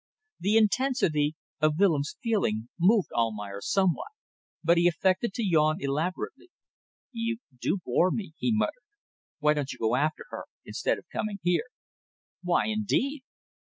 The 0.39 0.57
intensity 0.57 1.35
of 1.59 1.77
Willems' 1.77 2.15
feeling 2.23 2.69
moved 2.79 3.09
Almayer 3.13 3.61
somewhat, 3.61 4.07
but 4.63 4.77
he 4.79 4.87
affected 4.87 5.31
to 5.35 5.43
yawn 5.45 5.77
elaborately, 5.79 6.49
"You 7.11 7.37
do 7.55 7.77
bore 7.85 8.09
me," 8.09 8.33
he 8.39 8.51
muttered. 8.51 8.81
"Why 9.37 9.53
don't 9.53 9.71
you 9.71 9.77
go 9.77 9.95
after 9.95 10.25
her 10.31 10.45
instead 10.65 10.97
of 10.97 11.05
coming 11.13 11.37
here?" 11.43 11.65
"Why 12.41 12.65
indeed?" 12.65 13.21